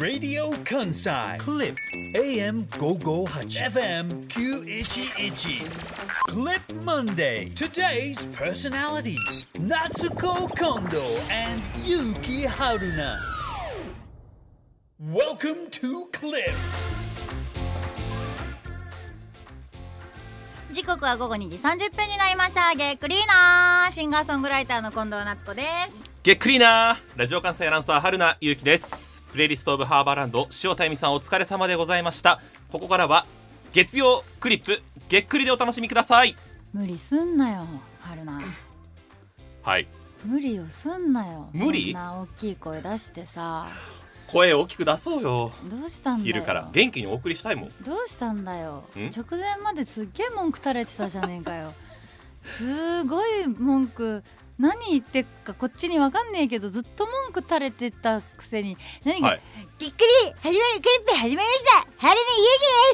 [0.00, 1.76] Radio Kansai Clip
[2.14, 5.60] AM 558 FM 911
[6.26, 9.18] Clip Monday Today's personality
[9.58, 13.18] Natsuko Kondo and Yuki Haruna
[14.98, 16.54] Welcome to Clip
[20.72, 32.40] 時刻は午後2時30分になりましたゲックリーナーシンガーソングライターの近藤夏子ですげっくりなラジオ関西アナウンサー春名ゆうきですプレイリストオブハーバーランド塩田恵美さんお疲れ様でございました。
[32.72, 33.26] ここからは
[33.72, 36.34] 月曜クリップげっくりでお楽しみください。
[36.72, 37.64] 無理すんなよ
[38.00, 38.42] 春菜。
[39.62, 39.86] はい。
[40.24, 41.48] 無理をすんなよ。
[41.52, 41.94] 無理？
[41.94, 43.68] な大きい声出してさ。
[44.26, 45.52] 声を大きく出そうよ。
[45.64, 46.68] どうしたん昼から。
[46.72, 47.68] 元気にお送りしたいもん。
[47.84, 48.82] どうしたんだよ。
[48.96, 49.10] ん？
[49.10, 51.72] 直前まですっげえ文句垂れてたじゃねえかよ。
[52.42, 54.24] すごい文句
[54.60, 58.76] 何言ってっかこっちにわかんねえけどずっと文句垂れてたくせに。
[59.04, 59.40] 何が、はい。
[59.78, 61.86] ぎっくり始まるクリップ始まりました。
[61.96, 62.20] 春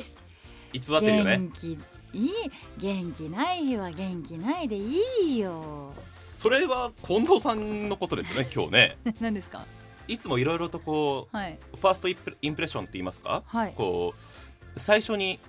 [0.00, 0.91] 見ゆうきです。
[0.91, 1.39] 偽ってるよね。
[1.39, 1.78] 元気
[2.12, 2.31] いい
[2.78, 4.92] 元気ない日は元気ないでい
[5.27, 5.92] いよ。
[6.34, 8.97] それは近藤さんのことですよね 今日ね。
[9.20, 9.64] 何ですか？
[10.06, 11.59] いつもいろいろとこうはい。
[11.75, 13.75] ファーストインプインプレッションって言いますか、はい。
[13.77, 15.41] こう最初に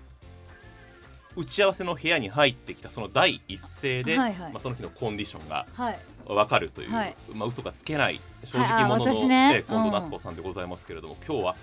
[1.38, 4.52] 打ち合わせの部屋に入ってきたその第一声で、はいはい。
[4.52, 6.00] まあ、その日のコンディションがはい。
[6.28, 7.16] 分かるという、はい。
[7.32, 9.56] まあ嘘がつけない正直者の、私ね。
[9.56, 9.94] えー近藤うん。
[9.94, 11.56] 夏子さんでございますけれども、今日は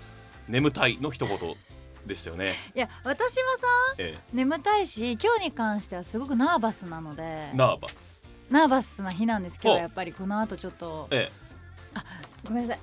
[0.47, 1.37] 眠たいの一言
[2.07, 2.53] でしたよね。
[2.73, 3.67] いや私はさ
[3.97, 8.25] え眠たいし今日に関してはすごくナーバスなのでー、ナーバス。
[8.49, 11.31] ナーバスな日なんですけどやっぱりこの後ちょっとえ
[12.47, 12.79] ごめんなさい。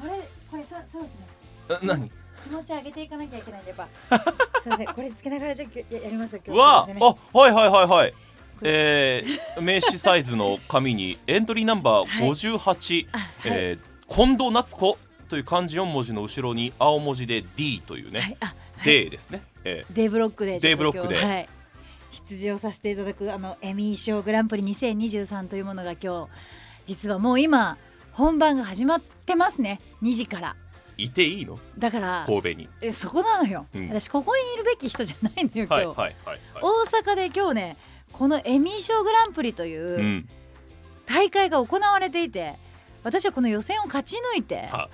[0.00, 1.78] これこれそそうですね。
[1.82, 2.10] 何？
[2.44, 4.20] 気持ち上げていかなきゃいけないんでやっぱ。
[4.60, 4.86] すいません。
[4.86, 6.58] これつけながらじゃあややりますよ今日。
[6.58, 6.98] わあ、ね。
[7.00, 8.14] あはいはいはいはい。
[8.62, 13.28] えー、名刺サイズの紙にエントリーナンバー58、あはい。
[13.44, 18.84] えー、近藤夏子という漢字4文字の後ろに青文字で D というね、はいあはい。
[18.84, 19.42] D ですね。
[19.64, 19.94] えー。
[19.94, 21.16] D ブロックで D ブロックで。
[21.16, 21.48] はい。
[22.28, 26.28] 出場させていただくあのエミー賞グランプリ2023というものが今日
[26.86, 27.76] 実はもう今
[28.12, 29.80] 本番が始まってますね。
[30.02, 30.56] 2時から
[30.98, 31.58] いていいの？
[31.78, 32.68] だから神戸に。
[32.82, 33.88] えそこなのよ、うん。
[33.88, 36.16] 私ここにいるべき人じゃないのよ今日、はいはいはい。
[36.24, 36.40] はい。
[36.60, 37.76] 大阪で今日ね
[38.12, 40.28] このエミー賞グランプリといううん。
[41.06, 42.56] 大会が行われていて
[43.02, 44.90] 私はこの予選を勝ち抜いては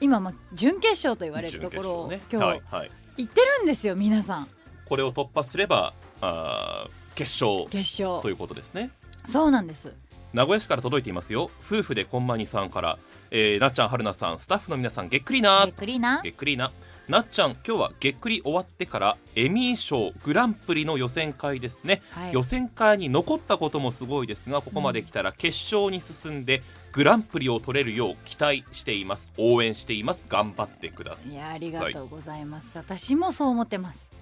[0.00, 4.48] 今まあ準決勝と言われるところを準決今勝ねはいはい、日行ってるんですよ皆さん。
[4.86, 8.20] これを突破すればあー決勝決勝。
[8.20, 8.90] ということですね。
[9.24, 9.94] そうなんです。
[10.32, 11.50] 名古屋市から届いていますよ。
[11.64, 12.98] 夫婦でこんまにさんから、
[13.36, 15.66] えー、なっちゃんはるなさんスタッフの皆さんげっくりな。
[15.66, 16.20] びっくりな。
[16.22, 16.70] げっくりな。
[17.08, 22.32] なっちゃん今日はげっくり終わってからエミー賞グランプリの予選会ですね、はい。
[22.32, 26.62] 予選会に残ったこともすごいですがここまで来たら決勝に進んで
[26.92, 29.32] グランプリを取れるよう期待しています。
[29.36, 30.28] 応援しています。
[30.28, 31.32] 頑張ってください。
[31.32, 32.78] いやありがとうございます。
[32.78, 34.12] 私もそう思ってます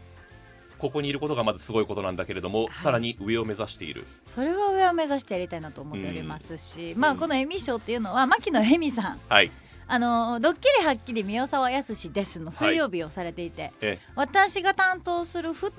[0.82, 2.70] ここにいることがまずすごいことなんだけれども、はい。
[2.82, 4.04] さらに上を目指している。
[4.26, 9.20] それは上を目指してやりたいなと思っておりますし、まあこのエミー賞っていうのは牧野恵美さん。
[9.28, 9.52] はい
[9.86, 15.72] あのドッキリはっきり宮沢康ですの水曜日をされていて、え私が担当する2人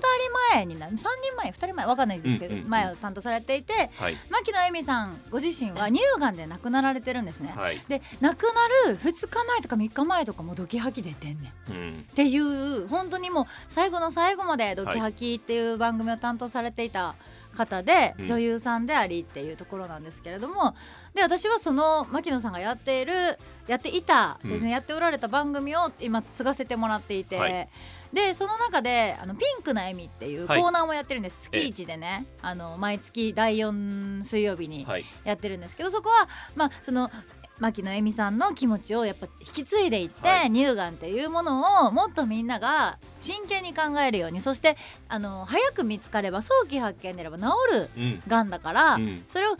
[0.52, 1.06] 前になる3人
[1.36, 4.16] 前2人前わかんないですけど、うんうんうん前を担当されていてはい。
[4.30, 7.52] 牧野恵美さんご自身は乳がんで亡くなられてるんですね。
[7.54, 11.72] はい、で亡くなる2日前とか3日前とかもドキハキ出てんねん。
[11.72, 17.14] うん、っていう本当にもう最後の最後まで「ドキハキ」っていう番組を担当されていた
[17.54, 18.26] 方で、うん。
[18.26, 20.74] 女優さんでありっていうところなんですけれども
[21.14, 24.50] で私はその牧野さんがやっているやっていた、うん。
[24.50, 27.68] 先生やっておられた番組を今継がせてもらっていて、はい。
[28.12, 30.62] でその中であのピンクな笑みっていうコはい。
[30.62, 35.04] ーナーもやってるんです、月一でねあの毎月第4水曜日にはい。
[35.24, 37.10] やってるんですけどそこはまあその
[37.58, 40.50] 牧野恵美さんの気持ちをやっぱ引き継いでいって、はい。
[40.50, 44.76] 乳がんっていうものをもっとみんなが真剣に考えるようにそして
[45.08, 48.22] あの早く見つかれば早期発見であれば治るうん。
[48.26, 49.24] がんだから、うん。
[49.28, 49.56] それを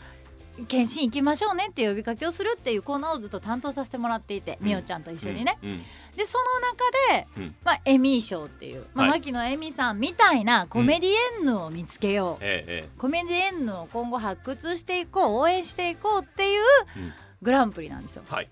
[0.67, 4.67] 検診行きましょうねっていう呼びかけをするっていうコーナーをずっと担当させてもらっていて、うん。
[4.67, 5.57] みおちゃんと一緒にね。
[5.63, 5.69] うん。
[5.69, 5.83] うん。
[6.17, 7.55] でその中で、うん。
[7.63, 9.19] まあ、エミー賞っていう、まあはい。
[9.19, 12.89] 牧野恵美さんみたいなコメディエンヌを見つけよう、ええ。
[12.97, 16.61] コメディエンヌを今後発掘していこう応援していこうっていう
[16.97, 17.13] うん
[17.45, 18.23] グランプリなんですよ。
[18.27, 18.49] はい。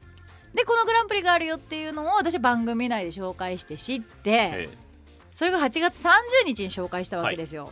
[0.54, 4.78] でこのグランプリがあるよっていうのを私は番組内で紹介して知って、ええ。
[5.32, 6.12] それが8月30
[6.46, 7.72] 日に紹介したわけですよ。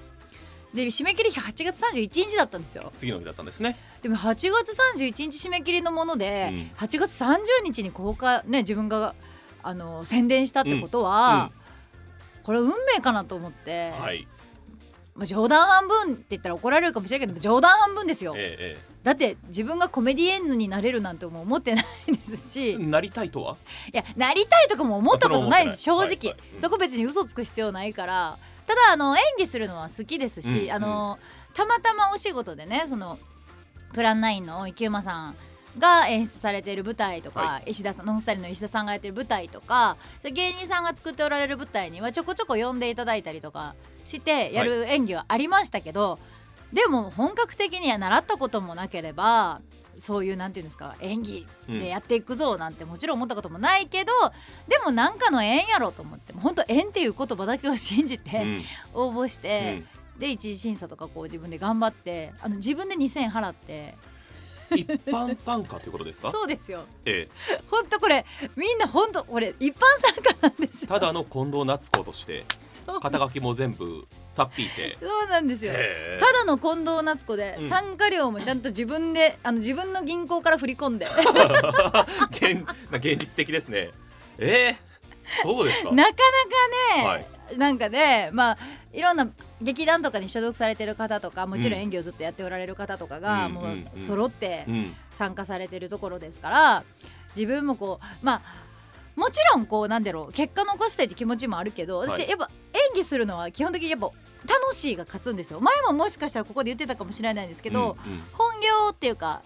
[0.73, 2.91] で締め切り日8月31日だったんですよ。
[2.97, 3.77] 次の日だったんですね。
[4.01, 6.57] でも8月31日締め切りのもので、うん。
[6.77, 9.13] 8月30日に公開ね自分が
[9.61, 11.51] あの宣伝したってことは、
[12.41, 14.27] これ運命かなと思って、はい
[15.15, 21.85] まあ、冗談半分って言ったら怒られるかもしれないけど冗談半分ですよ、えええだって自分がコメディエンヌになれるなんて思ってない
[22.15, 23.57] ですし、えなりたいとは？
[23.91, 26.37] いやなりたいとかも思ったことないです正直、はいはいはい。
[26.53, 28.37] うんそこ別に嘘つく必要ないから。
[28.67, 31.17] ただあの演技するのは好きですし、うんあの
[31.55, 33.17] たまたまお仕事でねその
[33.93, 35.35] プランナインの池馬さん
[35.77, 43.75] が演出されている舞台とか、は石田さんノンスタイルの石田さんがやってる舞台とか芸人さんが作っておられる舞台にはちょこちょこ呼んでいただいたりとか
[44.05, 46.19] してやる演技はありましたけど、
[46.73, 49.61] でも本格的には習ったこともなければ
[49.97, 54.11] そういうなんていうんですか演技でやっていくぞなんてもちろん思ったこともないけど、
[54.67, 58.63] でもなんかの縁やろうと思って本当縁っていう言葉だけを信じて、うん。
[58.93, 59.83] 応募して
[60.15, 63.95] うん、で一次審査とかこう自分で頑張ってあの自分で2,000円払って
[64.75, 66.31] 一般参加ということですか？
[66.31, 66.85] そうですよ。
[67.05, 67.27] え
[67.69, 68.25] 本当これ
[68.55, 72.45] みんな本当これ一般参加なんですただの近藤夏子として
[72.85, 72.99] そう。
[73.01, 74.97] 肩書きも全部さっぴいて。
[75.01, 75.73] そうなんですよ。
[76.19, 77.69] ただの近藤夏子で、うん。
[77.69, 81.05] 参加料もちゃんと自分であの自分の銀行から振り込んで。
[82.31, 83.89] 現現実的ですね。
[84.37, 84.77] ええ。
[85.43, 85.91] そうですか。
[85.91, 87.57] なかなかね、はい。
[87.57, 88.57] なんかねまあ
[88.93, 89.27] いろんな
[89.61, 94.95] 劇団とかに所属されてる方とかもちろん演技をずっとやっておられる方とかが、もう揃ってうん。
[95.13, 96.83] 参加されてるところですから
[97.35, 98.41] 自分もこうまあ
[99.15, 102.29] もちろんこうなんだろう結果残したいって気持ちもあるけど私、はい。
[102.29, 104.09] やっぱ演技するのは基本的にやっぱ
[104.47, 105.59] 楽しいが勝つんですよ。
[105.59, 108.23] 前ももしかしたらここで言ってたかもしれないんですけど、うんうん。
[108.33, 109.43] 本業っていうか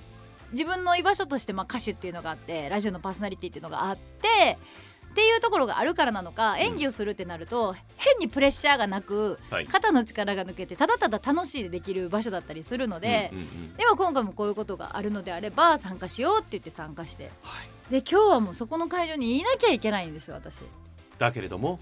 [0.52, 4.58] 自分の居場所としてまあ歌手っていうのがあってラジオのパーソナリティっていうのがあって
[5.16, 9.66] っていうところがあるからなのか演技をするってなると、変にプレッシャーがなくはい。
[9.66, 13.32] 肩の力が抜けてただただ楽しいでできる場所だったりするので、
[13.78, 17.32] でも今回もこういうことがあるのであれば参加しようって言って参加して。
[17.44, 17.92] はい。
[17.92, 20.60] で今日はもうそこの会場にいなきゃいけないんですよ私。
[21.18, 21.80] だけれども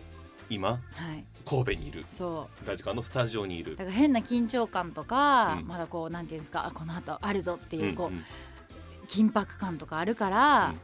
[0.51, 1.25] 今はい。
[1.43, 2.05] 神戸にいる。
[2.11, 2.67] そう。
[2.67, 3.75] ラジカンのスタジオにいる。
[3.75, 5.67] だから変な緊張感とか、うん。
[5.67, 10.75] まだこうなんていうんですかあこの後あるぞっていうこう、緊迫感とかあるから、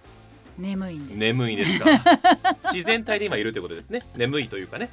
[0.60, 1.18] 眠いんです。
[1.18, 1.86] 眠いですか。
[2.74, 4.06] 自然体で今いるということですね。
[4.16, 4.90] 眠いというかね。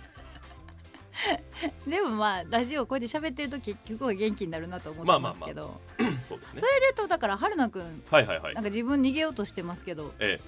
[1.87, 5.81] でもまあラジオこうやって喋ってると結局は元気になるなと思ってますけど、
[6.29, 6.61] そうですね。
[6.61, 8.55] それでとだから春菜くんはいはいはい。
[8.55, 10.13] なんか自分逃げようとしてますけど。
[10.19, 10.41] え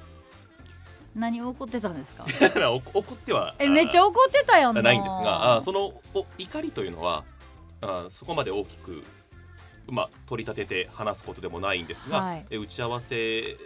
[1.14, 2.24] 何を怒ってたんですか？
[2.70, 7.24] 怒ってはえめっちゃ怒ってたやんあないんですがあそのお怒りというのは
[7.80, 9.02] あそこまで大きく
[9.90, 12.46] まあ、取り立てて話すことでもないんですが、はい。
[12.50, 13.56] え打ち合わせ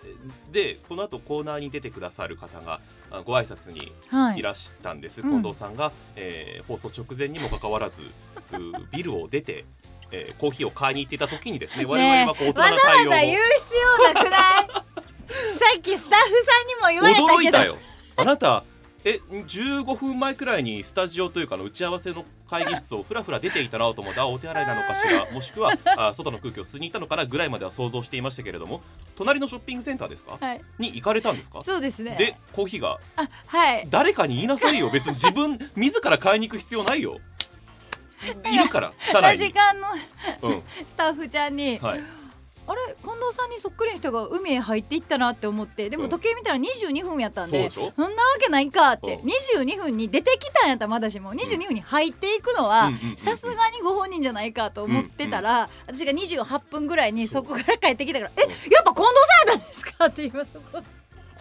[0.52, 2.80] でこの後コーナーに出てくださる方が
[3.10, 4.38] あご挨拶にはい。
[4.38, 5.30] いらしたんです、うん。
[5.30, 8.06] 近藤さんが、えー放送直前にもかかわらずう
[8.92, 9.64] ビルを出て、
[10.12, 13.74] えーコーヒーを買いに行っていた時にですね我々ねはこう大人わざな対応をわざ言う必
[14.06, 14.38] 要なくない？
[15.58, 17.34] さっきスタッフさんにも言われたけど。
[17.34, 17.76] 驚いたよ。
[18.16, 18.64] あなた
[19.04, 28.80] え15分前くらいにスタジオというかの打ち合わせの会議室をふらふら出ていたなと思ってあお手洗いなのかしら もしくはあ外の空気を吸いに行ったのかなぐらいまでは想像していましたけれども
[29.16, 30.38] 隣のショッピングセンターですか？
[30.40, 30.60] はい。
[30.78, 31.62] に行かれたんですか？
[31.64, 32.14] そうですね。
[32.16, 32.98] でコーヒーが？
[33.16, 33.86] あはい。
[33.90, 34.88] 誰かに言いなさいよ。
[34.90, 37.18] 別に自分 自ら買いに行く必要ないよ。
[38.52, 39.46] いるから社ラ内に。
[39.46, 39.88] ジカンの
[40.42, 40.62] うん。
[40.86, 42.00] スタッフちゃんに、はい
[42.72, 46.10] あれ近藤さんにそっくりな人が海へ入っていったなって思ってでもうん。
[46.10, 48.02] 時計見たら22分やったんで、そうでしょ？
[48.02, 49.28] そんなわけないかって、うん。
[49.28, 58.40] 22分に出てきたんやったらまだしも22分に入っていくのはさすがにご本人じゃないかと思ってたら、私が28分ぐらいにそこから帰ってきたから「え
[58.72, 59.14] やっぱ近藤
[59.44, 60.82] さんやったんですか?」って今そこ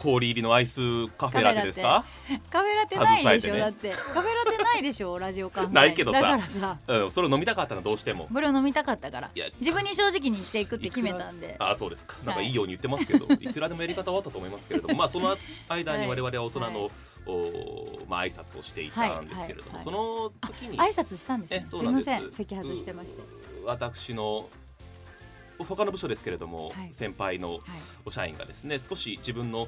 [0.02, 2.04] 氷入りのアイスカフェラテですか？
[2.50, 2.98] カフェラテ。
[2.98, 3.60] ないでしょ、ね。
[3.60, 3.92] だって。
[3.92, 5.20] カフェラテないでしょ？
[5.20, 5.74] ラジオ関西。
[5.74, 6.40] ないけどさ。
[6.50, 6.78] さ。
[6.88, 8.28] うんそれを飲みたかったのどうしても。
[8.34, 9.32] これを飲みたかったから。
[9.34, 11.56] いや自分に正直に生きていくって決めたんで。
[11.60, 12.16] あそうですか。
[12.26, 12.48] なんかはい。
[12.48, 14.96] いいように言ってますけど、い、くらでもやり方はあったと思いますけれども。
[14.96, 15.38] まあその
[15.70, 16.92] 間に我々は大人の、はい。
[17.28, 19.84] おまあ挨拶をしていたんですけれども、はいはい。
[19.86, 21.64] その時に挨拶したんですね。
[21.64, 22.10] えすそうなんです。
[22.10, 22.32] いません。
[22.32, 23.22] 席外してまして。
[23.22, 24.50] う私の
[25.64, 26.90] 他の部署ですけれども、はい。
[26.92, 27.60] 先輩の
[28.10, 29.68] 社員がですね少し自分のお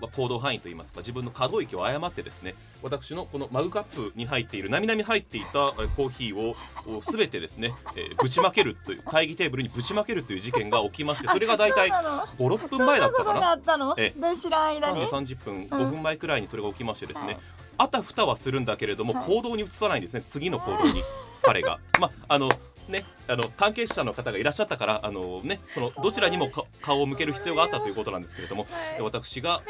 [0.00, 6.56] まあ行動範囲といいますか自分の可動域を誤ってですね私のこのマグカップに入っているなみなみ入っていたえコーヒーを
[7.02, 13.52] すべてですね、えーぶちまけるという会議テーブルにぶちまけるという事件が起きましてそれが大体そうなの？56分前だったかな？
[13.54, 13.94] ったの？
[13.98, 17.36] えで知らん間に？3時30分5分前くらいにそれが起きましてですね、はい
[17.78, 19.26] あたふたはするんだけれども、はい。
[19.26, 21.02] 行動に移さないんですね次の行動に
[21.42, 21.78] 彼が。
[21.98, 22.48] まああの
[22.92, 28.66] ねあの関係者の方がいらっしゃったからあのねそのどちらにもか顔を向ける必要があったということなんですけれども、
[29.00, 29.60] 私があ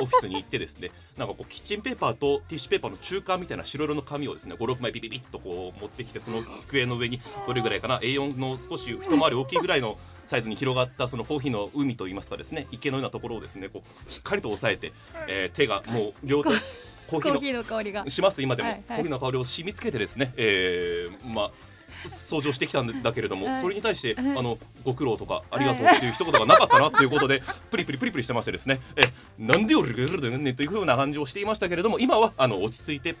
[0.00, 9.96] オフィスに行ってですねなんかこうキッチンペーパーとティッシュペーパーの中間みたいな白色の紙をですね56枚ビビビッとこう持ってきてその机の上にどれぐらいかな A4 の少し一回り大きいぐらいの
[10.26, 14.92] サイズに広がったそのコーヒーの海といいますかですね池のようなところをですねこうしっかりと押さえて、
[15.26, 16.50] えー手がもう両手
[17.08, 18.08] コーヒーのコーヒーの香りが。
[18.08, 18.84] します今でも、はいはい。
[18.86, 21.50] コーヒーの香りを染み付けてですね、えー、まあ
[22.06, 23.60] 掃除をしてきたんだけれども、はい。
[23.60, 28.80] それに対して、あのご苦労とかありがとうっていう一言がなかったなっていうことで、プリプリプリプリしてましてですね。
[28.96, 29.02] え
[29.38, 33.16] なんで俺がやるんだよねというふうな感じをしていましたけれども今はあの落ち着いて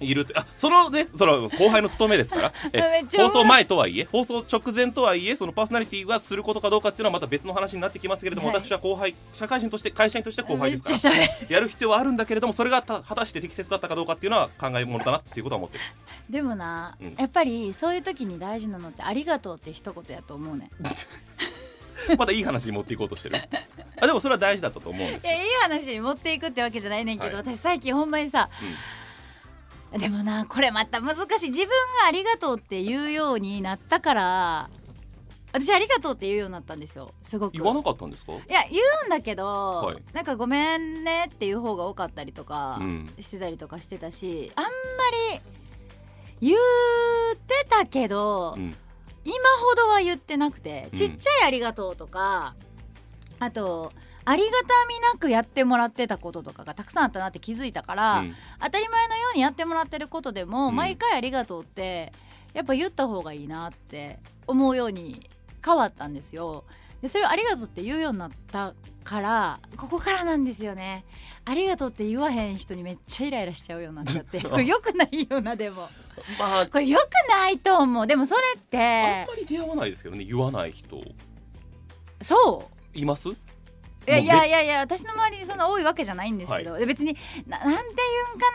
[0.00, 0.34] いるって。
[0.36, 2.52] あそのねその後輩の務めですから。
[3.16, 8.56] 放送前とはいえ放送直前とはいえそのパーソナリティがすることかどうかっていうのはまた別の話になってきますけれども、はい。
[8.58, 11.16] 私は後輩社会人として会社員として後輩ですから。
[11.48, 16.00] やる必要はあるんだけれどもそれがた果たして適切だったかどうかっていうのは考えものだなっていうことは思ってます。
[16.30, 17.14] でもな、うん。
[17.18, 20.70] やっぱりそういう時に大事なのってありがとうって一言やと思うね
[22.16, 23.36] まだいい話に持っていこうとしてる。
[24.00, 25.32] あでもそれは大事だったと思うんですよ。
[25.32, 27.46] いやいい話に持っていくってわけじゃないねんけど、はい。
[27.46, 28.48] 私最近ほんまにさ、
[29.96, 31.48] でもなこれまた難しい。
[31.48, 31.74] 自分が
[32.06, 34.70] ありがとうって言うようになったから
[35.50, 37.14] 私ありがとうって言うようになったんですよ。
[37.22, 37.54] すごく。
[37.54, 38.32] 言わなかったんですか？
[38.34, 40.14] いや言うんだけど、い。
[40.14, 43.10] なんかごめんねっていう方が多かったりとかうん。
[43.18, 44.70] してたりとかしてたし、あんま
[45.32, 48.76] り言ってたけど、うん。
[49.24, 50.98] 今ほどは言ってなくてうん。
[50.98, 52.54] ちっちゃいありがとうとか、
[53.40, 53.92] あと
[54.28, 58.34] ありがたみなくやってもらってたこととかがたくさんあったなって気づいたから、うん。
[58.60, 60.76] 当たり前のようにやってもらってることでも、うん。
[60.76, 62.12] 毎回ありがとうって
[62.52, 65.30] やっぱ言った方がいいなって思うように
[65.64, 66.64] 変わったんですよ。
[67.00, 71.06] でそれをありがとうって言うようになったからここからなんですよね。
[71.46, 74.42] ありがとうって言わへん人にめっちゃイライラしちゃうようになっちゃって。
[74.44, 75.88] これよくないよなでも。
[76.38, 76.66] まあ。
[76.66, 78.06] これよくないと思う。
[78.06, 81.00] でもそれっあんてまり出会わないですけどね言わない人。
[82.20, 82.98] そう。
[82.98, 83.30] います？
[84.08, 87.80] いやいやいやいや私の周りにそんな多いわけじゃないんですけど、で別にななんて言
[88.34, 88.46] うんか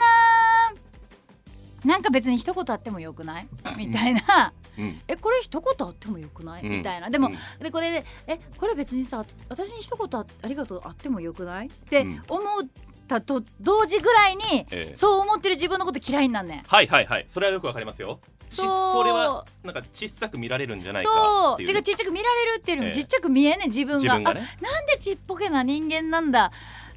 [1.85, 1.93] な？
[1.93, 3.47] なんか別に一言あってもよくない？
[3.77, 5.01] みたいな、うん。
[5.07, 6.69] えこれ一言あってもよくない、うん。
[6.69, 7.09] みたいな。
[7.09, 7.35] でも、うん。
[7.63, 11.67] でこれでえこれ別にさ私に一言あありがとうあってもよくない？
[11.67, 12.23] ってうん。
[12.29, 12.67] 思っ
[13.07, 14.41] たと同時ぐらいに、
[14.71, 14.95] ええ。
[14.95, 16.63] そう思ってる自分のこと嫌いになんねん。
[16.65, 17.25] はいはいはい。
[17.27, 18.19] それはよくわかりますよ。
[18.42, 21.69] ちそれはなんか小さく見られるんじゃないかっていう。
[21.69, 23.01] ねそうてかちっちゃく見られるっていうよりもええ。
[23.01, 23.97] ちっちゃく見えんねん自分が。
[23.97, 24.41] 自分がね。
[24.41, 26.51] あなんでちっぽけな人間なんだ。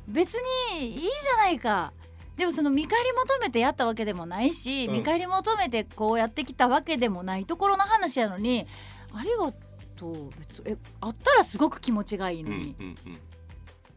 [0.09, 1.93] 別にいいじゃないか。
[2.37, 4.93] でもその見返り求めてやったわけでもないし、うん。
[4.95, 8.67] 見返り求めてこうやってきたわけでもないところの話やのに
[9.13, 9.53] ありが
[9.97, 10.31] とう。
[10.39, 12.97] 別えあったらすごく気持ちがいいうんうのに、ん。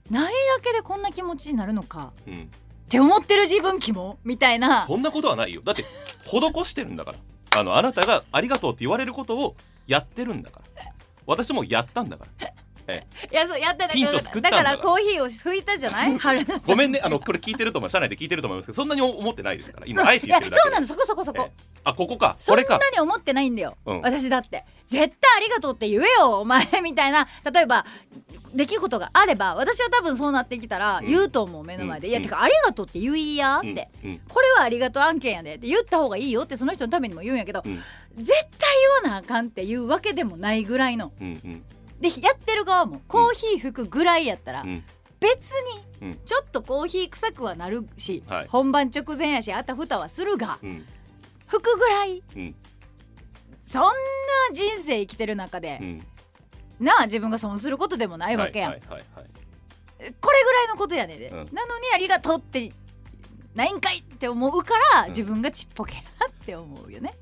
[0.09, 2.13] ないだけでこんな気持ちになるのか。
[2.27, 2.33] うん。
[2.33, 2.51] うん
[2.89, 4.83] って思ってる自分キモみたいな。
[4.87, 5.61] そんなことはないよ。
[5.63, 5.83] だって
[6.25, 7.19] 施してるんだから
[7.59, 9.55] あのあなたがありがとうって言われることを
[9.87, 10.69] やってるんだから。
[11.25, 12.48] 私もやったんだから。
[12.89, 16.17] え いやそうやっただピンチを救ったんだからだからコーヒーを拭いたじゃない？
[16.17, 16.61] 春菜さん。
[16.61, 21.79] ごめんねあのこれ聞いてると思う社内で聞いてると思いますけどそんなに思ってないですから今あえていや言ってるだけそうなのそこそこそこ、ええ。
[21.83, 22.35] あここか。
[22.39, 22.89] そんなこれか。
[22.91, 24.01] に思ってないんだよ、うん。
[24.01, 24.65] 私だって。
[24.87, 27.27] 絶対ありがとうって言えよお前みたいな。
[27.53, 27.85] 例えば
[28.53, 31.05] 出来事があれば私は多分そうなってきたらん。
[31.05, 32.13] 言うと思う目の前で、うん。
[32.13, 34.09] いやてかありがとうって言いやって、うん。
[34.11, 34.21] うん。
[34.27, 35.55] これはありがとう案件やで。
[35.55, 37.75] って言った方がいいよってその人のためにも言うんやけど、うん。
[38.17, 41.63] 絶対言わなあかんっていうわけでもないぐらいのうんうん
[41.99, 44.83] でやってる側もコーヒー吹くぐらいやったら、うん。
[45.19, 45.51] 別
[46.01, 46.19] にうん。
[46.25, 48.47] ちょっとコーヒー臭くはなるし、はい。
[48.47, 50.85] 本番直前やしあたふたはするがうん。
[51.47, 52.55] 吹くぐらいうん。
[53.61, 53.89] そんな
[54.53, 56.05] 人生生きてる中でう、ん。
[56.79, 59.27] なあ自分が損することでもないわけやん、はいはいはいはい。
[59.99, 61.35] これぐらいのことやねんで、うん。
[61.53, 62.71] なのにありがとうって
[63.55, 65.09] ないんかいって思うから、うん。
[65.09, 67.13] 自分がちっぽけやなって思うよね、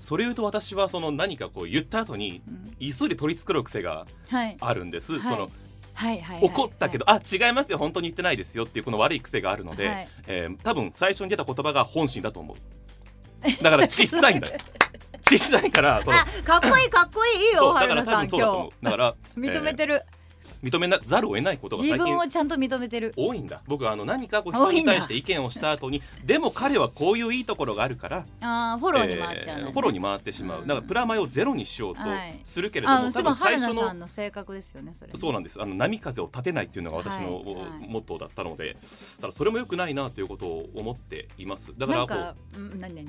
[0.00, 2.90] それ言うと私はその何かこう言った後にうん。
[2.90, 4.56] 急いで取り繕う癖がはい。
[4.58, 5.22] あるんです、はい。
[5.22, 5.50] その
[5.92, 6.44] はいはいはい。
[6.46, 10.08] 怒ったけど、あ違いますよ本当に言ってないですよっていうこの悪い癖があるので、はい。
[10.26, 13.62] えー多分最初に出た言葉が本心だと思う。
[13.62, 14.50] だから小さいんだ。
[14.50, 14.58] よ
[15.20, 17.48] 小さいからそのあかっこいいかっこいい。
[17.48, 20.19] いいよだから多分そうだと思今うだから日 認めてる、えー
[20.62, 23.12] 認めなざるを得ないことが自最近分をちゃんと認めてる。
[23.16, 23.62] 多いんだ。
[23.66, 32.40] 僕はあの何かこう人に対して意見をした後にでも彼はこういういいところがあるからあーフォローに回っちゃうね、えーフォローに回ってしまう、うんだからプラマイをゼロにしようとはい。
[32.44, 35.60] するけれども、多分あでも春最初の性格ですよねそれそうなんです。
[35.60, 37.88] あの波風を立てないっていうのが私の、はいはい。
[37.88, 38.76] モットーだったので
[39.20, 41.72] ただそれも良くないなということを思っています。
[41.76, 42.36] だからこう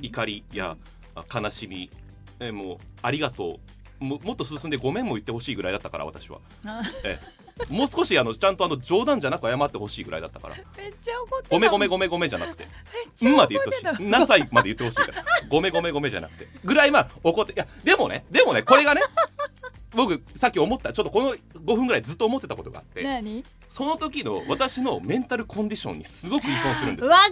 [0.02, 0.78] 怒りや
[1.16, 1.90] あ悲しみ、
[2.40, 3.60] えーもうありがとう
[4.02, 6.82] ももっと進んでごめんも言ってほしいぐらいだったから私は、あ。
[7.06, 7.20] え
[7.70, 10.56] もう少しあのちゃんとあの冗談じゃなく謝ってほしいぐらいだったから。
[10.56, 11.56] めっちゃ怒ってた。
[11.56, 12.64] ごめんごめんごめんごめんじゃなくて。
[12.64, 12.72] めっ
[13.16, 16.48] 「ちゃん」まで言ってほしい「たなさい」まで言ってほしいから「ごめんごめんごめん」じゃなくて。
[16.64, 19.02] ぐらいまあ怒っていやでもねでもねこれがね
[19.94, 23.04] 僕さっき思ったちょっとこの5分ぐらいずっと思ってたことがあって。
[23.04, 23.44] 何？
[23.68, 27.12] その時の私のメンタルコンディションにすごく依存するんですよ。
[27.12, 27.32] わかる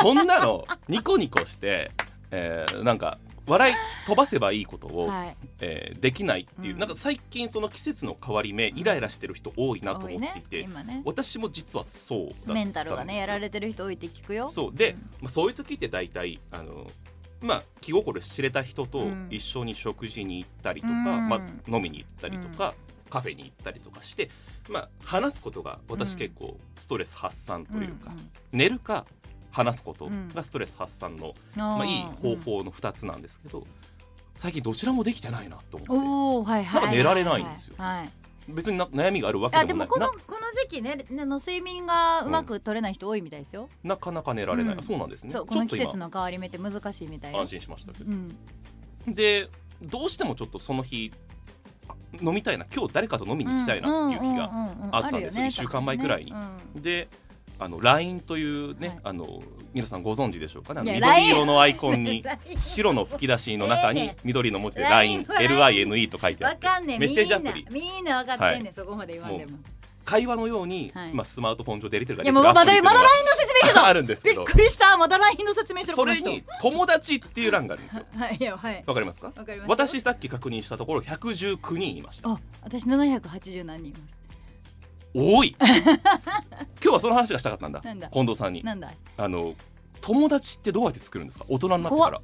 [0.00, 1.90] そんなのニコニコして、
[2.30, 3.74] えーなんか笑い
[4.06, 5.36] 飛ばせばいいことを、わはい。
[5.60, 6.80] えーできないっていう、うん。
[6.80, 11.02] なんか最近その季節の変わり目イライラしてる人多いなと思っていて、今ね。
[11.04, 12.54] 私も実はそうだったんですよ。
[12.54, 14.48] メンタルがねやられてる人多いって聞くよ。
[14.48, 14.74] そう。
[14.74, 14.98] で、うん。
[15.22, 16.86] まあ、そういう時って大体あの
[17.40, 19.28] まあ気心知れた人とうん。
[19.30, 21.28] 一緒に食事に行ったりとか、うん。
[21.28, 22.74] まあ、飲みに行ったりとか、
[23.08, 24.30] カフェに行ったりとかして、
[24.68, 28.30] まあ、話すことが私うん結構ストレス発散というか、ん。
[28.52, 29.06] 寝るか
[29.56, 30.28] 話すことうん。
[30.28, 33.66] がストレス発散の、うんまあ、いい方うん法の2つなんですけど、
[34.36, 36.50] 最近どちらもできてないなと思って。
[36.50, 36.80] はいはい。
[36.82, 37.74] なんか寝られないんですよ。
[37.78, 38.10] はい
[38.48, 44.78] 別にな悩みがあるわけあでもないでもこのこの時期ねねの睡眠がうまく取れない人多いみたいですよ、ななかなか寝られない、うん。
[44.78, 45.32] あそうなんですね。
[45.32, 48.10] こちょっと今の季節の変わり目って難しいみたいよ安心しましたけど。
[48.10, 48.36] うん
[49.08, 49.48] で
[49.82, 51.12] どうしてもちょっとその日
[51.88, 54.50] あ飲みたいな今日誰かと飲みに行きたいなっていう日が
[54.92, 55.46] あったんですよ。
[55.46, 56.32] 一週間前くらいに。
[56.74, 57.08] にで
[57.58, 59.00] あの LINE というね、はい。
[59.04, 60.94] あの皆さんご存知でしょうかね？
[60.94, 62.24] 緑色のアイコンに
[62.60, 64.16] 白の吹き出しの中にええ。
[64.24, 67.66] 緑の文字で LINE LINE LINE と書いてあってメッセージアプリ。
[67.70, 68.72] みんなみんなわかってんねん、はい。
[68.72, 69.58] そこまで言わんでも。
[70.04, 71.12] 会話のように、はい。
[71.12, 74.44] まあ、スマートフォン上でやり取りいやができるもうまだまだ LINE アの説明してたあるんですけど。
[74.44, 74.96] びっくりした。
[74.96, 78.04] まだ LINE の説明してるそれに友達っていう欄があるんですよ。
[78.16, 78.84] はいいやはい。
[78.86, 79.26] わかりますか？
[79.26, 79.64] わかりますよ。
[79.68, 82.30] 私さっき確認したところ119人いました。
[82.30, 84.16] あ私780何人います。
[85.18, 85.56] 多い
[86.82, 87.80] 今日はその話がしたかったんだ。
[87.82, 88.08] なんだ？
[88.10, 88.62] 近藤さんに。
[88.62, 88.90] なんだ？
[88.90, 89.54] いあの
[90.00, 91.46] 友達ってどうやって作るんですか？
[91.48, 92.20] 大人になってから。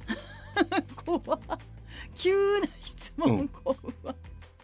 [1.05, 1.39] 怖っ。
[2.15, 4.15] 急な質問怖っ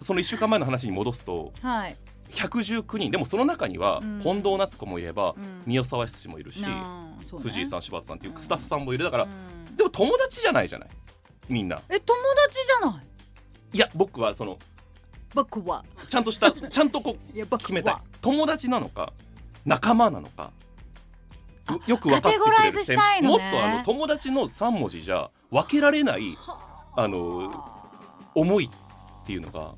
[0.02, 1.98] その1週間前の話に戻すとはい。
[2.30, 3.12] 119人。
[3.12, 4.20] でもその中にはうん。
[4.22, 5.64] 近藤夏子もいれば、うん。
[5.66, 7.44] 宮沢志もいるし、なあそうね。
[7.44, 8.40] 藤井さん柴田さんっていううん。
[8.40, 9.04] スタッフさんもいる。
[9.04, 9.76] だから、うん。
[9.76, 10.90] でも友達じゃないじゃない？
[11.50, 11.82] みんな。
[11.90, 12.18] え友
[12.48, 13.06] 達じゃない？
[13.74, 14.58] いや僕はその
[15.34, 15.84] 僕は。
[16.08, 17.60] ちゃんとしたちゃんとこういや僕は。
[17.60, 17.96] 決めたい。
[18.22, 19.12] 友達なのか
[19.66, 20.52] 仲間なのか？
[21.70, 22.56] よよく分かってくれる。
[22.72, 26.38] 先ズしたいのもっねとあの友達の3文字じゃ分けられない
[26.96, 27.08] あ。
[27.08, 27.52] の
[28.36, 29.74] 思いっていうのが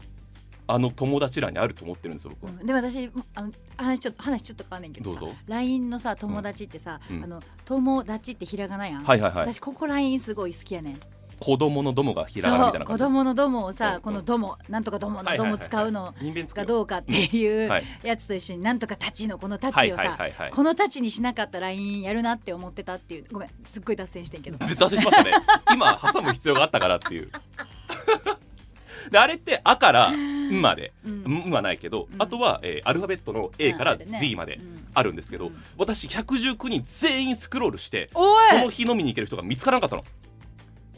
[0.68, 2.66] あの友達らにあると思ってるんですよ僕は、うん。
[2.66, 5.36] でも私あの話ちょっと話ちょっと変わんねんけどさどうぞ。
[5.48, 7.24] LINE のさ友達ってさ、うん。
[7.24, 9.54] あの友達ってひらがなやん、はいはいはい。
[9.54, 11.00] 私ここ LINE すごい好きやねん
[11.42, 13.98] 子供のどもがひらがなみたいな子供のどもをさ、うんう。
[13.98, 17.84] んこのどもなんとかどものども使うの人間使かどうかっていうはい。
[18.04, 20.18] やつと一緒になんとか立ちのこの立はいちをさ
[20.52, 23.26] この立ちにしなかった LINE やるなって思ってたっていう。
[23.32, 24.64] ごめんすっごい脱線してんけど。
[24.64, 25.32] ずっと忘れしましたね。
[25.74, 27.30] 今挟む必要があったからっていう。
[29.10, 31.50] であれって「あ」から「ん」まで「うん。
[31.50, 32.22] ん」はないけど、うん。
[32.22, 35.64] あとは、えーアルファベットの A から Z までうんあるんですけど、うん。
[35.78, 38.20] 私119人全員スクロールしてそ
[38.60, 40.04] の日飲みに行ける人が見つからなかったの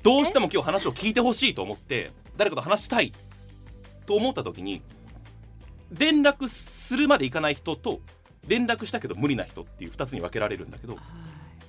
[0.04, 3.14] どうしても今日話を聞いてほしいと思って誰かと話したい
[4.06, 4.82] と思った時に
[5.92, 8.02] 連絡するまでいかない人と
[8.48, 10.98] 連絡したけど無理な人っていう2つに分けられるんだけど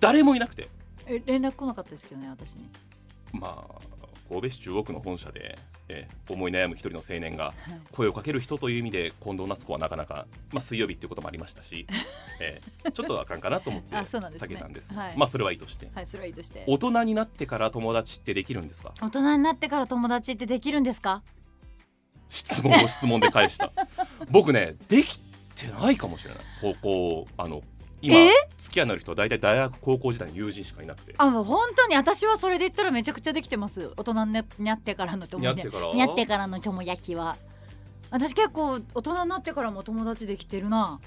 [0.00, 0.68] 誰もいなくて。
[1.06, 2.68] え連絡来なかったですけどね私に。
[3.32, 3.94] まあ
[4.28, 7.52] 神戸市中央区の本社で、えー思い悩む一人の青年が
[7.92, 11.86] 声をかける人という意味で近藤夏子はなかなか、まあ、水曜日っていうこともありましたし、
[12.40, 14.92] えーちょっとあかんかなと思って避けたんです。
[14.94, 15.14] はい。
[15.18, 15.90] まあそれはいいとして。
[15.94, 16.64] はいそれはいいとして。
[16.66, 18.92] 大人になってから友達ってできるんですか？
[19.00, 21.22] 大人になってから友達ってできるんですか？
[22.30, 23.70] 質問を質問で返した。
[24.30, 25.18] 僕ねでき
[25.54, 26.44] てないかもしれない。
[26.60, 27.62] 高校あの
[28.04, 28.28] 今え？
[28.58, 31.14] 付き合いのある人は大体大学高校時代の友人しかいなくて。
[31.16, 33.90] あもう本当に私はそれで言ったらめちゃくちゃできてます。
[33.96, 35.92] 大人になってからの友達になってから？
[35.92, 37.36] になってからの友焼きは。
[38.10, 41.00] 私結構大人になってからも友達できてるな。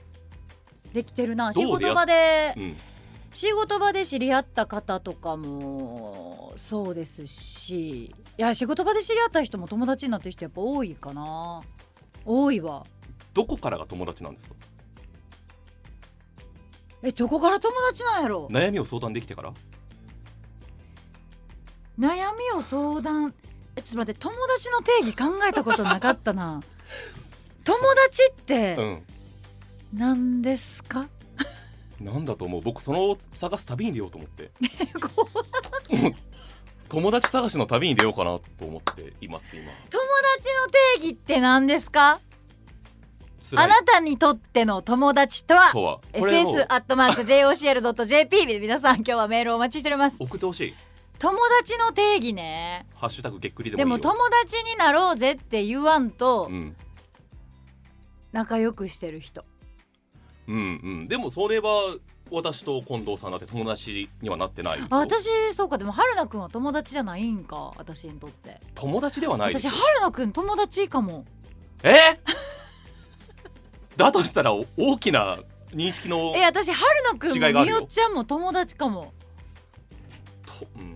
[0.93, 1.53] できてるな。
[1.53, 2.53] 仕事場で。
[2.57, 2.77] うん。
[3.31, 8.05] 仕事場で知り合った方とかもそうですし。
[8.05, 11.61] いや仕事場で知り合った人も友達になってる人やっぱ多いかな。
[12.25, 12.85] 多いわ。
[13.33, 14.55] どこからが友達なんですか？
[17.03, 18.47] えどこから友達なんやろ？
[18.47, 19.53] 悩みを相談できてから？
[21.99, 23.33] 悩みを相談
[23.75, 26.61] えちょっと待って友達の定義考えたことなかったな。
[27.63, 29.03] 友達ってうん。
[29.93, 31.07] 何ですか、
[31.99, 32.61] なんだと思う？
[32.61, 34.51] 僕その探す旅に出ようと思って。
[36.89, 39.65] 友達探しの旅に出ようかなと思っています今。
[39.65, 39.73] 友
[40.37, 40.67] 達の
[41.01, 42.19] 定義って何ですか？
[43.55, 45.71] あなたにとっての友達とは？
[45.71, 45.99] とは？
[46.11, 50.17] これを？ss.jocl.jp で皆さん今日はメールをお待ちしております。
[50.19, 50.73] 送ってほしい。
[51.19, 52.85] 友達の定義ね。
[52.95, 53.97] ハッシュタグげっくりでもいいよ。
[53.97, 56.75] でも友達になろうぜって言わんと、うん。
[58.31, 59.45] 仲良くしてる人。
[60.47, 60.59] うんう
[61.03, 61.07] ん。
[61.07, 61.95] でもそれは
[62.29, 64.87] 私と近藤さんだって友達にはなってないよ。
[64.89, 65.77] あ私そうか。
[65.77, 68.59] でも春菜くんは友達じゃないんか私にとって。
[68.75, 71.25] 友達ではないです私春菜くん友達かも。
[71.83, 71.97] え？
[73.97, 75.39] だとしたらお大きな
[75.71, 79.11] 認識のえ私春菜くんもみおちゃんも友達かも。
[80.45, 80.95] とうん。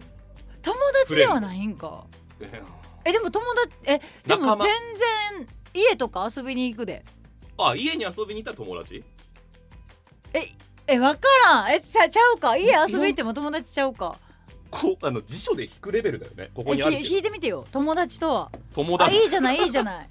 [0.61, 2.05] 友達ではないんか。
[2.39, 2.61] え
[3.03, 4.67] えでも友達えでも全
[5.35, 7.03] 然家とか遊びに行くで。
[7.57, 9.03] あ家に遊びに行ったら友達？
[10.33, 10.47] え
[10.87, 11.71] え分からん。
[11.73, 12.55] えちゃちゃうか？
[12.55, 14.15] 家遊び行っても友達ちゃうか？
[14.69, 16.49] こあの辞書で引くレベルだよね。
[16.53, 17.65] ここにある引いてみてよ。
[17.71, 18.51] 友達とは。
[18.73, 19.17] 友達。
[19.17, 20.09] あいいじゃないいいじゃない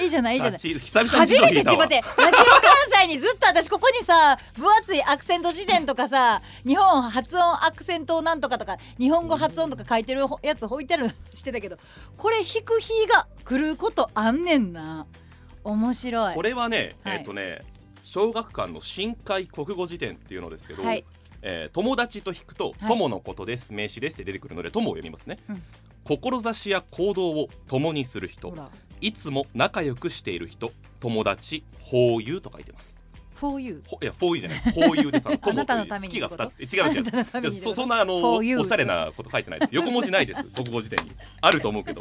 [0.00, 0.58] いいじゃないいいじゃない。
[0.58, 2.62] 久々に初めてって待ってラジオ関
[3.02, 11.78] 西にずっと私ここにさ分厚いアクセント辞典とかさ日本発音アクセントなんとかとか日本語発音とか書いてるやつ置いてあるのしてたけど
[12.16, 15.06] これ引く日が来ることあんねんな。
[15.64, 16.34] 面白い。
[16.34, 17.18] これはね、はい。
[17.18, 17.62] えっ、とね
[18.02, 21.04] 小学館の深海国語辞典っていうのですけど、はい。
[21.42, 22.88] えー友達と引くと、はい。
[22.88, 25.62] 友のことです名詞ですって出てくるので友を読みますね、うん。
[26.04, 28.54] 志や行動を共にする人
[29.04, 32.98] いつも仲良くしている人友達法友と書いてます。
[33.34, 34.58] For you ほいや法友じゃない。
[34.72, 36.74] 法友でさ あなたのために月がってこと？2つ。
[36.74, 37.02] え違う違う。
[37.02, 39.74] じゃあそそんなあのおしゃれなこと書いてないです。
[39.74, 40.42] 横文字ないです。
[40.56, 41.12] 国語辞典に。
[41.42, 42.00] あると思うけど。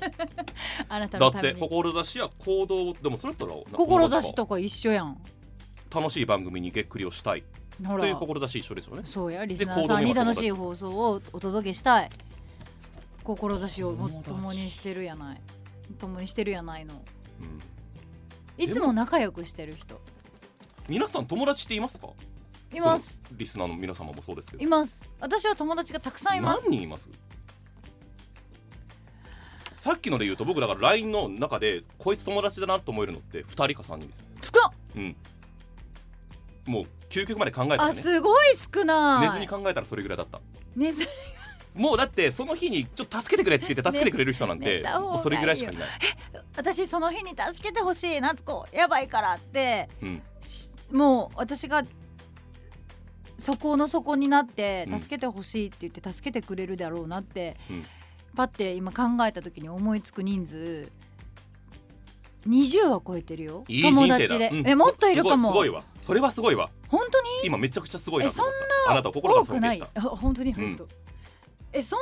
[0.87, 5.17] あなただって志や行動でもそれだったらな志とか一緒やん。
[5.93, 7.43] 楽しい番組にげっくりをしたい。
[7.83, 9.01] という志一緒ですよね。
[9.03, 12.09] そうやリスでナーさんに楽しい放送をお届けしたい。
[13.25, 13.93] 志を
[14.25, 15.41] 共にしてるやない
[15.93, 17.01] 共にしてるやないの。
[17.39, 18.63] うん。
[18.63, 19.99] いつも仲良くしてる人。
[20.87, 22.09] 皆さん友達っていますか？
[22.73, 23.21] います。
[23.31, 24.63] リスナーの皆様もそうですけど。
[24.63, 25.03] います。
[25.19, 26.63] 私は友達がたくさんいます。
[26.63, 27.09] 何人います？
[29.75, 34.51] さっきので言うと僕だから LINE の中でこいつ友達だなと思えるのって2人か3人です。
[34.53, 34.73] 少っ！
[34.95, 35.15] うん。
[36.65, 39.27] もう究極まで考えたらあねすごい少ない。
[39.27, 40.39] 寝ずに考えたらそれぐらいだった。
[40.75, 41.07] 寝ずに
[41.75, 44.85] もうだってその日にちょっと助けてくれって言って助けてくれる人なんて、
[45.21, 45.87] それぐらいしかいない、
[46.55, 51.83] 私その日に助けてほしい夏子やばいからってうん、しもう私が
[53.37, 54.99] 底の底になってうん。
[54.99, 57.85] 助けてほしいって言って助けてくれるだろうなって、うん。
[58.35, 60.89] パッて今考えた時に思いつく人数
[62.47, 63.63] 20は超えてるよ。
[63.67, 64.67] 友達で、うん。
[64.67, 65.49] えもっといるかも。
[65.49, 65.83] すごいわ。
[66.01, 66.69] それはすごいわ。
[66.87, 67.29] 本当に？
[67.45, 68.91] 今めちゃくちゃすごいなそん思った。
[68.91, 70.01] あなたは心が多くない尊敬した。
[70.01, 70.87] あ本当にん本当、
[71.73, 71.99] えそん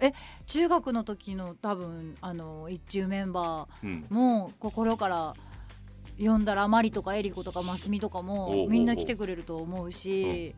[0.00, 0.14] なにえ
[0.46, 4.06] 中学の時の多分あの一中メンバうん。
[4.10, 5.34] ーも心から
[6.18, 10.54] 呼んだらマリとかエリコとかマスミとかもみんな来てくれると思うし、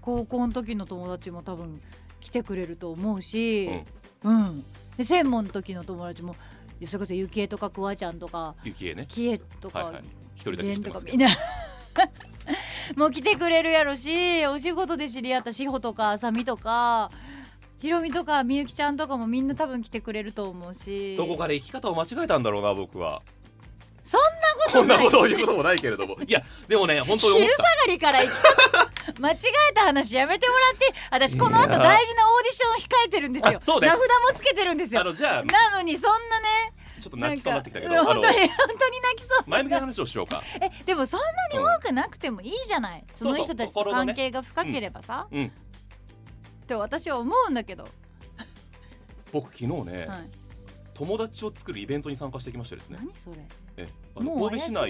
[0.00, 1.80] 高校の時の友達も多分
[2.20, 3.70] 来てくれると思うし、
[4.22, 4.64] うん。
[4.96, 6.36] で専門の時の友達も
[6.84, 9.06] それこそゆきえとかくわちゃんとかゆきえね。
[9.08, 10.04] きえとか、はいはい。
[10.36, 11.28] 一人とかみんな。
[12.96, 17.10] もう来てくれるやろしお仕事で知り合った志保とかあさみとか
[17.80, 21.16] ひろみとかみゆきちゃんとかもみんな多分来てくれると思うし。
[21.16, 23.22] どこかで生き方を間違えたんだろうな僕は。
[24.02, 26.16] そんなこんなことを言うこともないけれども。
[26.26, 29.36] いやでもね本当に昼下がりから生き方 間違
[29.70, 33.58] えた話やめてもらって私この後大事なオーディション控えてるんですよ。
[33.58, 35.02] あそうね名札もつけてるんですよ。
[35.02, 38.04] たあのじゃあなのにそんなねちょっと泣きそうになってきたけど。
[38.04, 40.42] 本当に本当に泣きそう前向きな話をしようか。
[40.60, 45.52] えでもそんなに多くなくてもいいじゃない、その人たちと関係が深ければさ、うん
[46.68, 47.88] って私は思うんだけど、
[49.32, 50.30] 僕昨日ね、はい、
[50.92, 52.98] 友達を作るイベントに参加してきましてですね。
[53.00, 53.36] 何それ。
[53.78, 54.82] えあの神戸市内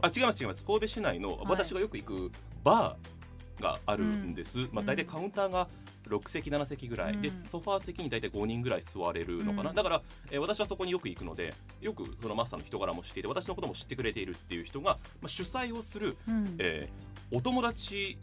[0.00, 0.64] あ違います違います。
[0.64, 2.32] 神戸市内の、私がよく行く
[2.64, 4.86] バーがあるんです、まあうん。
[4.86, 5.68] 大体カウンターが
[6.08, 7.22] 6席7席ぐらい、うん。
[7.22, 9.76] でソファー席に大体5人ぐらい座れるのかな、うん。
[9.76, 16.56] だから、えー私はそこによく行くのでよくそのマスターの人柄も知っていて私のことも知ってくれているっていう人が、まあ、主催をする、うん。
[16.58, 18.18] えーお友達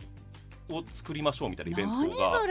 [0.69, 2.41] を作りましょうみたいなイベン何トが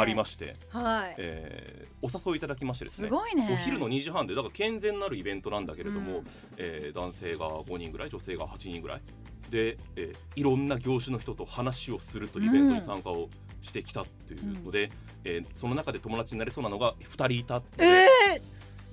[0.00, 3.08] ありまして、はい、えーお誘いいただきましてですね。
[3.08, 3.48] すごいね。
[3.50, 6.24] お昼の2時半でだから健全なるイベントなんだけれども、うん。
[6.58, 9.00] えー男性が5人ぐらい女性が8人ぐらい。
[9.48, 13.30] で、えーいろんな業種の人と話をするというイベントに参加を
[13.62, 14.90] してきたっていうので、
[15.24, 18.06] えーその中で友達になれそうなのが2人いたので、え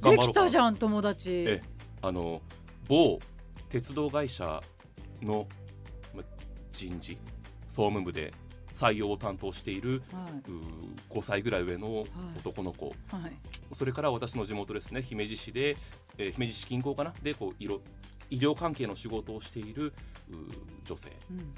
[0.01, 1.43] ー、できたじゃん友達。
[1.47, 1.61] え
[2.01, 2.41] あの
[2.87, 3.19] 某
[3.69, 4.61] 鉄道会社
[5.21, 5.47] の
[6.15, 6.23] ま
[6.71, 7.17] 人事
[7.67, 8.33] 総務部で
[8.73, 10.61] 採用を担当しているはうー
[11.09, 12.05] 5歳ぐらい上の
[12.37, 13.31] 男の子、いはい。
[13.73, 15.77] それから私の地元ですね姫路市で、
[16.17, 17.13] えー姫路市近郊かな？
[17.21, 17.81] でこういろ
[18.29, 19.93] 医療関係の仕事をしている
[20.85, 21.09] 女性。
[21.29, 21.53] うん。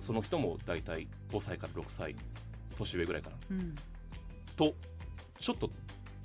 [0.00, 2.14] その人も大体5歳から6歳
[2.76, 3.36] 年上ぐらいかな。
[3.50, 3.74] うん。
[4.56, 4.74] と
[5.40, 5.70] ちょっと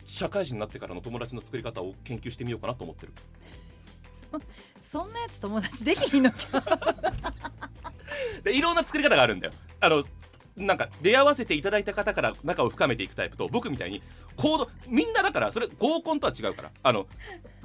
[0.05, 3.13] 社会人になってからの友達の作り方を研究してみようかなと思ってる。
[4.81, 6.57] そんなやつ友達できひんのちゃ
[8.41, 8.43] う？
[8.43, 9.53] でいろんな作り方があるんだよ。
[9.79, 10.03] あの
[10.55, 14.01] なんか出会わせていただいた方から仲を深めていくタイプと僕みたいに
[14.35, 16.71] 行動みんなだからそれ合コンとは違うから。
[16.83, 17.07] あの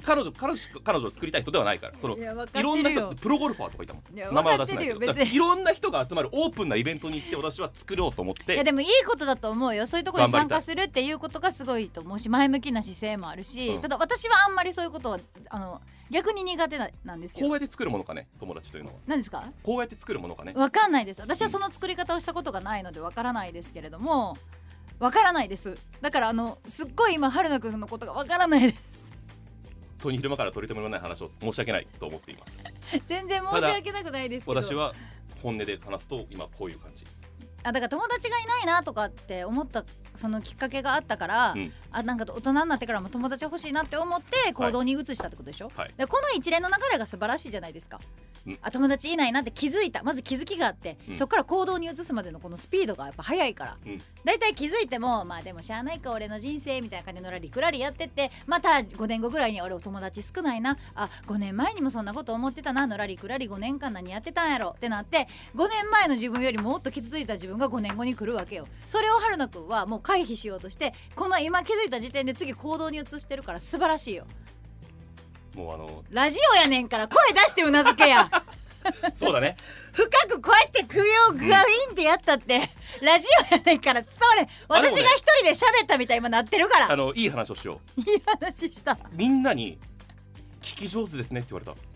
[0.03, 1.93] 彼女彼女彼女を作りたい人ではないから。
[1.97, 2.77] そのいや分かってるよ。
[2.77, 4.17] いろんな人プロゴルファーとかいたもん。
[4.17, 5.35] いや名前は出せないけど分かってるよ別に。
[5.35, 8.53] いろんな人が集まるオープンなイベントに行って私は作ろうと思って。
[8.53, 9.87] いやでもいいことだと思うよ。
[9.87, 13.81] そういうところに参加するっていうことがすごいと思うし前向きな姿勢もあるし、うん。
[13.81, 17.45] ただ私はあんまりそういうことはあの逆に苦手ななんですよ。
[17.45, 18.95] こうやって作るものかね友達というのは。
[19.05, 19.43] 何ですか？
[19.63, 20.53] こうやって作るものかね。
[20.55, 21.21] わかんないです。
[21.21, 24.37] 私はその作り方をしたことがないのでわからないですけれども
[24.99, 25.77] わからないです。
[26.01, 28.88] だからあのすっごい今春菜くんのことがわからないです。
[28.88, 28.88] 本
[29.99, 32.63] 当に昼間から取り留めのない話を申し訳ないと思っています。
[33.07, 34.61] 全然申し訳なくないですけど。
[34.61, 34.93] 私は
[35.41, 37.05] 本音で話すと今こういう感じ。
[37.61, 39.83] あだから友達がいないなとかって思った
[40.15, 45.93] そのきっかけがあったから、うんあなんか大人になってからも友達欲しいなって思って行動に移したってことでしょ、はい。
[45.97, 47.99] でこの一連の流れが素晴らしいじゃないですか、
[48.45, 48.59] うん。
[48.61, 50.03] あ友達いないなって気づいた。
[50.03, 51.15] まず気づきがあって、うん。
[51.15, 53.77] そこから行動に移すまでのこのスピードがやっぱ速いから。
[53.85, 54.01] うん。
[54.23, 60.77] だいたい気づいてもまあでもしゃあないか俺の人生みたいな感じでのらりくらりやってってまた5年後ぐらいに俺お友達少ないな。
[60.95, 68.67] あ5年前にもそんなこと思ってたなのらりくらり5年間何やってたんやろってなって5年前の自分よりもっと傷ついた自分が5年後に来るわけよ。
[68.87, 74.25] それを春菜くんはもう回避しようとしてこの今気づいた時点で次行動に移してるから素晴らしいよ。
[75.55, 78.29] もうあのラジオやねんから声出してうなずけや。
[79.13, 79.57] そうだね。
[79.91, 82.59] 深くこうやって首をグワインってやったって
[83.01, 86.91] ラジオやねんから伝われ私が一人で喋ったみたいに今なってるから。
[86.91, 88.01] あのいい話をしよう。
[88.01, 88.97] いい話した。
[89.11, 89.77] みんなに
[90.61, 91.89] 聞き上手ですねって言われた。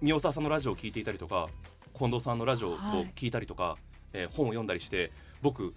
[0.00, 1.48] 宮尾沢さんのラジオを聞いていたりとか
[1.96, 2.78] 近藤さんのラジオを
[3.14, 3.76] 聞いたりとか、
[4.12, 5.74] えー本を読んだりして僕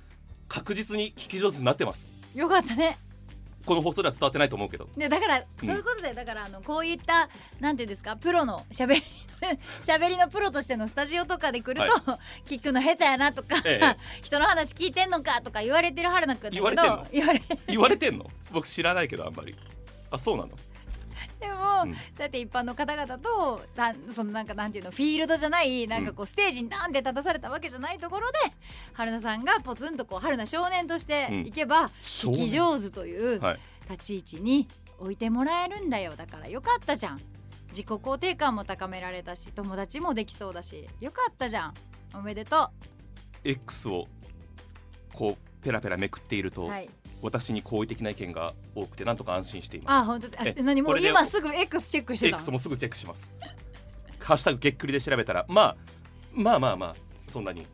[0.47, 2.09] 確実に聞き上手になってます。
[2.35, 2.97] よかったね
[3.65, 4.87] この放送では伝わってないと思うけど。
[4.97, 9.01] ねだからそういうことで、だからあのこういったなんていうんですかプロのしゃべり
[9.81, 17.07] しゃべりのプロとしてのスタジオとかで来ると、聞くの下手やなとか、ええ 人の話聞いてんのかとか言われてる春菜くんだけど言われてんの？
[17.11, 18.29] 言われ言われてんの？
[18.51, 19.55] 僕知らないけどあんまり。
[20.11, 20.49] あそうなの？
[21.39, 21.93] でも、うん。
[21.93, 28.37] そうやって一般の方々とだそのなんかなんていうのフィールドじゃないなんかこうステージにダンって立たされたわけじゃないところで
[28.93, 32.41] 春菜さんがポツンとこう春菜少年としていけば、少年。
[32.41, 33.59] 聞き上手というはい。
[33.89, 34.67] 立ち位置に
[34.99, 36.13] 置いてもらえるんだよ。
[36.15, 37.21] だからよかったじゃん。
[37.69, 41.73] 自己肯定感も高められたし友達もできそうだしよかったじゃん。
[42.13, 42.69] おめでと
[43.43, 44.07] X を
[45.11, 46.89] こうペラペラめくっていると、うはい
[47.23, 50.03] 私に好意的な意見が多くてなんとか安心しています。
[50.03, 50.27] あ本当？
[50.45, 53.33] え何もう今すぐ X チェックしてた X もすぐチェックします。
[54.19, 55.75] ハッシュタグげっくりで調べたらまあ
[56.33, 56.95] まあまあまあ
[57.27, 57.65] そんなに。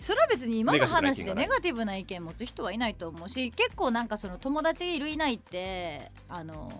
[0.00, 6.70] それは別に今の話でネガティブな意見持つ人はいないと思うし結構なんかその友達いるいないってあの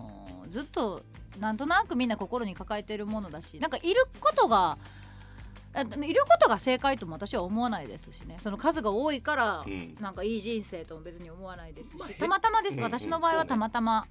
[0.45, 1.03] ーずっと
[1.39, 4.77] なんとなくみんな心に抱えてるものだしなんかいることがあ
[5.75, 8.37] いることが正解とも私は思わないですしね。
[8.39, 9.95] その数が多いから、うん。
[9.99, 12.83] なんかいい人生とも別に思わないですし、まあへたまたまです、うん。
[12.83, 14.07] うん私の場合はたまたま、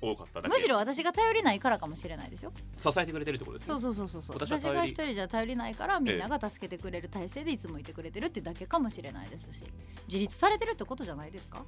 [0.00, 2.52] 多かったむしろ私が頼りないからかもしれないですよ。
[2.76, 3.80] 支えてくれてるってことですね。
[3.80, 5.54] そうそうそうそう私私が一人じゃ頼り。
[5.54, 9.64] ないからみんなが助けてくれる体制でいつもいてくれてるってだけかもしれないですし
[10.06, 11.64] 自立されてるってことじゃないですか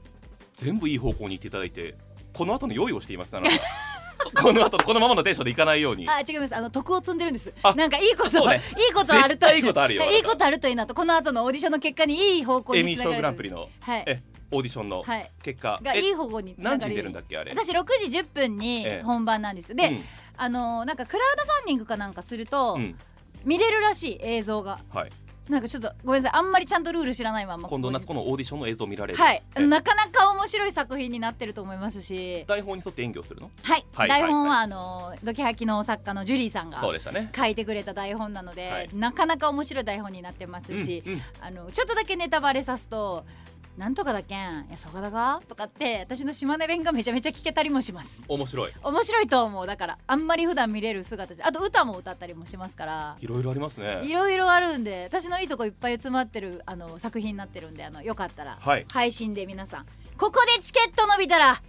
[0.53, 1.97] 全部いい方向に行っていただいて
[2.37, 3.53] この後の用意をしていますなので
[4.43, 6.09] この後このままのテンションでいかないように。
[6.09, 6.57] あ違います。
[6.57, 7.53] あの徳を積んでるんです。
[7.63, 8.61] あなんかいいこと、ね。
[8.77, 14.05] いいことあるといいことあるよいいことあるといいなとこの後のオーディションの結果にいい方向にエミー賞グランプリのはい。
[14.07, 14.21] え
[14.51, 15.31] オーディションのはい。
[15.43, 17.53] 結果、がえいい方向に何時に出がるんだっけあれ？
[17.53, 20.05] 私6時10分にええ本番なんです、で、うん。
[20.37, 22.99] あのなんかクラウドファンディングかなんかすると、うん。
[23.45, 24.81] 見れるらしい映像が。
[24.93, 25.11] はい
[25.49, 26.41] なんかちょっとごめんなさい。
[26.41, 27.69] あんまりちゃんとルール知らないまま。
[27.69, 29.19] 近藤夏子のオーディションの映像を見られる。
[29.19, 29.43] はい。
[29.55, 32.45] えなかなか面白い作品になってると思いますし。
[32.49, 33.51] 台本に沿って演技をするの？
[33.63, 38.89] はい、はい台本は、はあのドキハキの作家のジュリーさんがそうでしたね書いてくれた台本なので、はい。
[38.93, 41.23] なかなか面白い台本になってますし、うんうん。
[41.41, 43.25] あのちょっとだけネタバレさすと
[43.77, 44.67] 「なんとかだけん。
[44.69, 48.25] いやそこだが?」とかって私の島根弁がめちゃめちゃ聞けたりもします。
[48.29, 48.73] 面白い。
[48.83, 49.67] 面白いと思う。
[49.67, 53.17] だからあんまり普段見れる姿であと歌も歌ったりもしますから。
[53.21, 54.01] いろいろありますね。
[54.05, 58.87] いろいろあるんで私のいいとこいっぱい詰まってるあの作品になってるんであのよかったら、はい。
[58.93, 59.87] 配信で皆さん。
[60.17, 61.61] ここでチケット伸びたらあ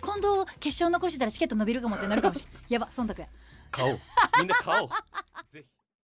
[0.00, 2.62] 今度決勝残してたらチケット伸びるかもってなるかもしれん。
[2.68, 3.28] やば忖度や。
[3.70, 4.00] 買おう。
[4.38, 4.88] みんな買おう